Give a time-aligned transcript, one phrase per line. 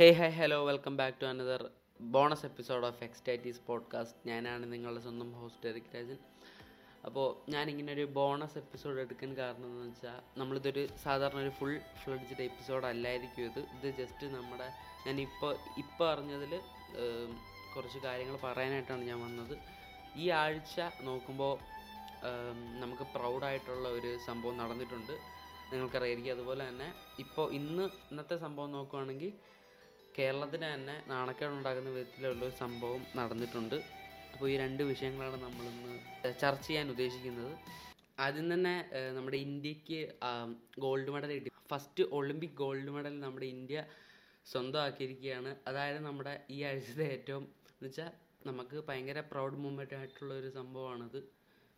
[0.00, 5.32] Hey hi hello welcome back to another bonus episode of Ecstasies podcast ഞാനാണ് നിങ്ങളുടെ സ്വന്തം
[5.32, 6.18] host Eric Rajan
[7.06, 12.86] അപ്പോൾ ഞാനിങ്ങനെ ഒരു ബോണസ് എപ്പിസോഡ് എടുക്കാൻ കാരണം എന്ന് വെച്ചാൽ നമ്മളിതൊരു സാധാരണ ഒരു ഫുൾ ഫ്ലഡ്ജഡ് എപ്പിസോഡ്
[12.86, 13.58] അല്ലായിരിക്കും ഇത്.
[13.58, 14.70] ഇത് ജസ്റ്റ് നമ്മുടെ
[15.06, 16.60] ഞാൻ ഇപ്പോൾ ഇപ്പോൾ അറിഞ്ഞതിൽ
[17.76, 19.58] കുറച്ച് കാര്യങ്ങൾ പറയാനായിട്ടാണ് ഞാൻ വന്നത്.
[20.16, 21.58] ഈ ആഴ്ച നോക്കുമ്പോൾ
[22.80, 25.12] നമുക്ക് പ്രൗഡായിട്ടുള്ള ഒരു സംഭവം നടന്നിട്ടുണ്ട്.
[25.72, 26.32] നിങ്ങൾക്കറിയായിരിക്കും.
[26.32, 29.32] അതുപോലെ തന്നെ ഇപ്പോൾ ഇന്ന് ഇന്നത്തെ സംഭവം നോക്കുകയാണെങ്കിൽ
[30.18, 33.74] കേരളത്തിന് തന്നെ നാണക്കേടുണ്ടാക്കുന്ന വിധത്തിലുള്ള ഒരു സംഭവം നടന്നിട്ടുണ്ട്.
[34.32, 36.00] അപ്പോൾ ഈ രണ്ട് വിഷയങ്ങളാണ് നമ്മളിന്ന്
[36.40, 37.58] ചർച്ച ചെയ്യാൻ ഉദ്ദേശിക്കുന്നത്.
[38.20, 40.08] ആദ്യം തന്നെ നമ്മുടെ ഇന്ത്യയ്ക്ക്
[40.78, 41.50] ഗോൾഡ് മെഡൽ കിട്ടി.
[41.70, 43.84] ഫസ്റ്റ് ഒളിമ്പിക് ഗോൾഡ് മെഡൽ നമ്മുടെ ഇന്ത്യ
[44.46, 45.56] സ്വന്തമാക്കിയിരിക്കുകയാണ്.
[45.66, 48.10] അതായത് നമ്മുടെ ഈ ആഴ്ചത്തെ ഏറ്റവും എന്ന് വെച്ചാൽ
[48.46, 51.22] നമുക്ക് ഭയങ്കര പ്രൗഡ് മൂമെന്റ് ആയിട്ടുള്ള ഒരു സംഭവമാണത്.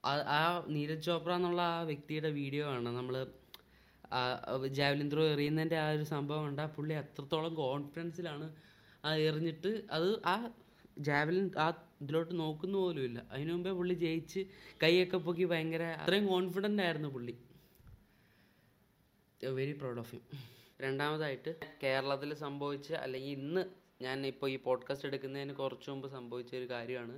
[0.05, 3.27] ആ- ആ നീരജ് ചോപ്ര എന്നുള്ള ആ വ്യക്തിയുടെ വീഡിയോ ആണ് നമ്മൾ
[4.79, 8.47] ജാവലിൻ ത്രോ എറിയുന്നതിന്റെ ആ ഒരു സംഭവം കണ്ടാൽ പുള്ളി അത്രത്തോളം കോൺഫിഡൻസിലാണ്
[9.05, 10.35] ആ എറിഞ്ഞിട്ട് അത് ആ
[11.09, 11.67] ജാവലിൻ ആ
[12.03, 13.19] ഇതിലോട്ട് നോക്കുന്ന പോലും ഇല്ല.
[13.33, 14.41] അതിനു മുമ്പേ പുള്ളി ജയിച്ച്
[14.83, 17.35] കൈയൊക്കെ പൊക്കി ഭയങ്കര അത്രയും കോൺഫിഡന്റ് ആയിരുന്നു പുള്ളി.
[19.41, 20.21] വെരി പ്രൗഡ് ഓഫ് യു
[20.85, 21.51] രണ്ടാമതായിട്ട്
[21.83, 23.63] കേരളത്തിൽ സംഭവിച്ച അല്ലെങ്കിൽ ഇന്ന്
[24.05, 27.15] ഞാൻ ഇപ്പോൾ ഈ പോഡ്കാസ്റ്റ് എടുക്കുന്നതിന് കുറച്ച് മുമ്പ് സംഭവിച്ച ഒരു കാര്യമാണ്.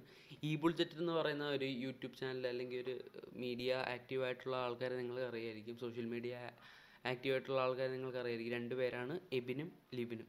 [0.49, 2.95] ഈ ബുൾജെറ്റ് എന്ന് പറയുന്ന ഒരു യൂട്യൂബ് ചാനൽ അല്ലെങ്കിൽ ഒരു
[3.43, 5.77] മീഡിയ ആക്റ്റീവ് ആയിട്ടുള്ള ആൾക്കാരെ നിങ്ങൾ അറിയായിരിക്കും.
[5.85, 6.35] സോഷ്യൽ മീഡിയ
[7.11, 10.29] ആക്റ്റീവ് ആൾക്കാർ നിങ്ങൾക്കറിയായിരിക്കും രണ്ട് പേരാണ് എബിനും ലിബിനും.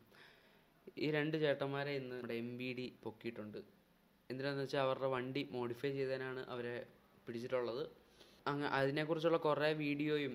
[1.03, 3.59] ഈ രണ്ട് ചേട്ടന്മാരെ ഇന്ന് നമ്മുടെ എം ബി ഡി പൊക്കിയിട്ടുണ്ട്.
[4.29, 6.75] എന്തിനാന്ന് വെച്ചാൽ അവരുടെ വണ്ടി മോഡിഫൈ ചെയ്തതിനാണ് അവരെ
[7.25, 7.83] പിടിച്ചിട്ടുള്ളത്.
[8.51, 10.33] അങ്ങ് അതിനെക്കുറിച്ചുള്ള കുറേ വീഡിയോയും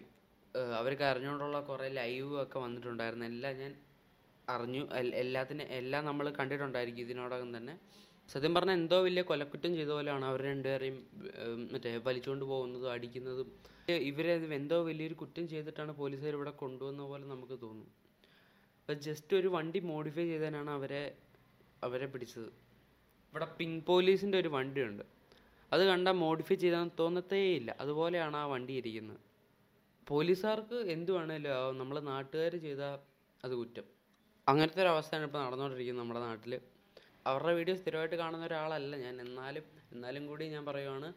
[0.80, 3.26] അവർക്ക് അറിഞ്ഞുകൊണ്ടുള്ള കുറേ ലൈവും ഒക്കെ വന്നിട്ടുണ്ടായിരുന്നു.
[3.32, 3.72] എല്ലാം ഞാൻ
[4.54, 4.82] അറിഞ്ഞു.
[5.22, 7.74] എല്ലാത്തിനെ എല്ലാം നമ്മൾ കണ്ടിട്ടുണ്ടായിരിക്കും ഇതിനോടകം തന്നെ.
[8.32, 10.96] സത്യം പറഞ്ഞാൽ എന്തോ വലിയ കൊലക്കുറ്റം ചെയ്ത പോലെയാണ് അവർ രണ്ടുപേരെയും
[11.72, 13.48] മറ്റേ വലിച്ചുകൊണ്ട് പോകുന്നതും അടിക്കുന്നതും.
[14.10, 17.88] ഇവരെ എന്തോ വലിയൊരു കുറ്റം ചെയ്തിട്ടാണ് പോലീസുകാർ ഇവിടെ കൊണ്ടുവന്ന പോലെ നമുക്ക് തോന്നും.
[18.80, 21.02] അപ്പം ജസ്റ്റ് ഒരു വണ്ടി മോഡിഫൈ ചെയ്താനാണ് അവരെ
[21.82, 22.50] അവരെ പിടിച്ചത്.
[23.32, 25.04] ഇവിടെ പിങ്ക് പോലീസിന്റെ ഒരു വണ്ടിയുണ്ട്.
[25.72, 27.70] അത് കണ്ടാൽ മോഡിഫൈ ചെയ്താൽ തോന്നത്തേ ഇല്ല.
[27.80, 29.20] അതുപോലെയാണ് ആ വണ്ടി ഇരിക്കുന്നത്.
[30.06, 32.94] പോലീസുകാർക്ക് എന്ത് വേണമല്ലോ നമ്മളെ നാട്ടുകാർ ചെയ്താൽ
[33.44, 33.86] അത് കുറ്റം.
[34.46, 36.54] അങ്ങനത്തെ ഒരു അവസ്ഥയാണ് ഇപ്പോൾ നടന്നുകൊണ്ടിരിക്കുന്നത് നമ്മുടെ നാട്ടിൽ
[37.26, 39.14] അവരുടെ വീഡിയോ സ്ഥിരമായിട്ട് കാണുന്ന ഒരാളല്ല ഞാൻ.
[39.26, 39.64] എന്നാലും
[39.94, 41.08] എന്നാലും കൂടി ഞാൻ പറയുവാണ്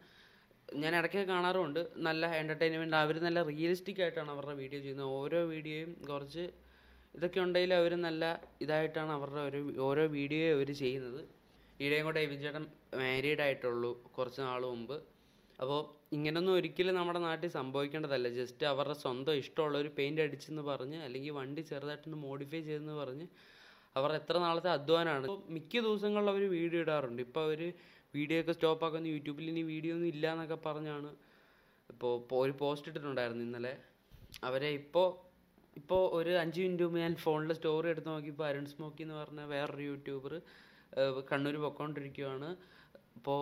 [0.82, 1.80] ഞാൻ ഇടയ്ക്ക് കാണാറുമുണ്ട്.
[2.08, 5.08] നല്ല എന്റർടൈൻമെന്റ് അവർ നല്ല റിയലിസ്റ്റിക് ആയിട്ടാണ് അവരുടെ വീഡിയോ ചെയ്യുന്നത്.
[5.20, 6.44] ഓരോ വീഡിയോയും കുറച്ച്
[7.16, 8.24] ഇതൊക്കെ ഉണ്ടെങ്കിൽ അവർ നല്ല
[8.64, 11.20] ഇതായിട്ടാണ് അവരുടെ ഒരു ഓരോ വീഡിയോ അവർ ചെയ്യുന്നത്.
[11.80, 12.64] ഈടെയും കൂടെ എബിൻ ചേട്ടൻ
[13.00, 14.96] മാരീഡ് ആയിട്ടുള്ളൂ കുറച്ച് നാൾ മുമ്പ്.
[15.58, 15.80] അപ്പോൾ
[16.16, 18.28] ഇങ്ങനൊന്നും ഒരിക്കലും നമ്മുടെ നാട്ടിൽ സംഭവിക്കേണ്ടതല്ല.
[18.38, 23.26] ജസ്റ്റ് അവരുടെ സ്വന്തം ഇഷ്ടമുള്ള ഒരു പെയിന്റ് അടിച്ചെന്ന് പറഞ്ഞ് അല്ലെങ്കിൽ വണ്ടി ചെറുതായിട്ടൊന്ന് മോഡിഫൈ ചെയ്തെന്ന് പറഞ്ഞ്
[23.98, 27.20] അവർ എത്ര നാളത്തെ അധ്വാനമാണ് മിക്ക ദിവസങ്ങളിൽ അവർ വീഡിയോ ഇടാറുണ്ട്.
[27.26, 27.60] ഇപ്പോൾ അവർ
[28.16, 31.10] വീഡിയോ ഒക്കെ സ്റ്റോപ്പ് ആക്കുന്ന യൂട്യൂബിൽ ഇനി വീഡിയോ ഒന്നും ഇല്ല എന്നൊക്കെ പറഞ്ഞാണ്.
[31.92, 33.74] ഇപ്പോൾ ഒരു പോസ്റ്റ് ഇട്ടിട്ടുണ്ടായിരുന്നു ഇന്നലെ.
[34.48, 35.08] അവരെ ഇപ്പോൾ
[35.80, 39.84] ഇപ്പോൾ ഒരു അഞ്ച് മിനിറ്റ് മുമ്പ് ഞാൻ ഫോണിൽ സ്റ്റോറി എടുത്ത് നോക്കിയപ്പോൾ അരുൺ സ്മോക്കി എന്ന് പറഞ്ഞ വേറൊരു
[39.90, 40.32] യൂട്യൂബർ
[41.30, 42.50] കണ്ണൂർ പൊക്കോണ്ടിരിക്കുവാണ്.
[43.18, 43.40] ഇപ്പോൾ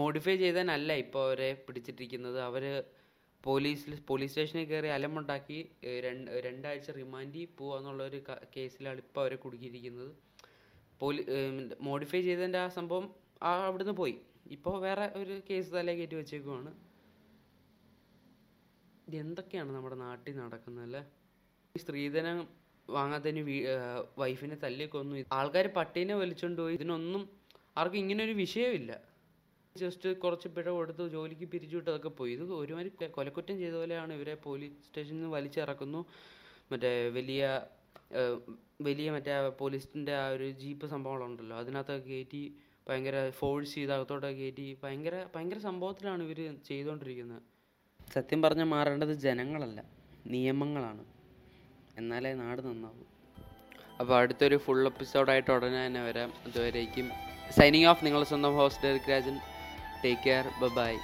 [0.00, 2.38] മോഡിഫൈ ചെയ്താനല്ല ഇപ്പോൾ അവരെ പിടിച്ചിട്ടിരിക്കുന്നത്.
[2.48, 2.64] അവർ
[3.44, 5.70] പോലീസിൽ പോലീസ് സ്റ്റേഷനിൽ കയറി അലമുണ്ടാക്കി
[6.00, 8.22] രണ്ട് രണ്ടാഴ്ച റിമാൻഡിൽ പോവുക എന്നുള്ളൊരു
[8.56, 10.12] കേസിലാണ് ഇപ്പോൾ അവരെ കുടുക്കിയിരിക്കുന്നത്
[11.00, 11.22] പോലീ
[11.80, 14.16] മോഡിഫൈ ചെയ്തതിന്റെ ആ സംഭവം ആ അവിടുന്ന് പോയി.
[14.50, 16.70] ഇപ്പോൾ വേറെ ഒരു കേസ് തലേ കയറ്റി വെച്ചേക്കുവാണ്.
[19.14, 21.02] എന്തൊക്കെയാണ് നമ്മുടെ നാട്ടിൽ നടക്കുന്നത് അല്ലേ?
[21.74, 22.48] സ്ത്രീധനം
[22.90, 23.42] വാങ്ങാത്തതിന്
[24.18, 25.24] വൈഫിനെ തല്ലിക്കൊന്നു.
[25.32, 26.74] ആൾക്കാർ പട്ടീനെ വലിച്ചുകൊണ്ട് പോയി.
[26.74, 27.22] ഇതിനൊന്നും
[27.76, 29.09] ആർക്കും ഇങ്ങനൊരു വിഷയമില്ല.
[29.76, 32.32] ജസ്റ്റ് കുറച്ച് പിഴ കൊടുത്ത് ജോലിക്ക് പിരിച്ചുവിട്ട് അതൊക്കെ പോയി.
[32.36, 36.00] ഇത് ഒരുമാതിരി കൊലക്കുറ്റം ചെയ്ത പോലെയാണ് ഇവരെ പോലീസ് സ്റ്റേഷനിൽ നിന്ന് വലിച്ചിറക്കുന്നു.
[36.72, 37.42] മറ്റേ വലിയ
[38.82, 41.56] വലിയ മറ്റേ പോലീസിന്റെ ആ ഒരു ജീപ്പ് സംഭവങ്ങളുണ്ടല്ലോ.
[41.62, 42.42] അതിനകത്തൊക്കെ കയറ്റി
[42.88, 47.42] ഭയങ്കര ഫോഴ്സ് ചെയ്ത് അകത്തോട്ടൊക്കെ കയറ്റി ഭയങ്കര ഭയങ്കര സംഭവത്തിലാണ് ഇവർ ചെയ്തുകൊണ്ടിരിക്കുന്നത്
[48.12, 49.80] സത്യം പറഞ്ഞാൽ മാറേണ്ടത് ജനങ്ങളല്ല
[50.26, 51.04] നിയമങ്ങളാണ്.
[52.00, 53.06] എന്നാലേ നാട് നന്നാവും.
[54.00, 56.30] അപ്പോൾ അടുത്തൊരു ഫുൾ എപ്പിസോഡായിട്ട് ഉടനെ തന്നെ വരാം.
[56.46, 57.06] അതുവരേക്കും
[57.58, 59.36] സൈനിങ് ഓഫ് നിങ്ങളുടെ സ്വന്തം host Rajan.
[60.02, 60.50] Take care.
[60.56, 61.02] Bye bye.